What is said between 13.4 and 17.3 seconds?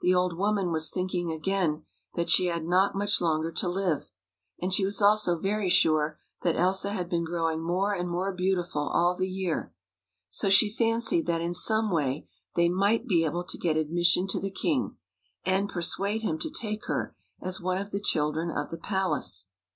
to get admission to the king, and persuade him to take her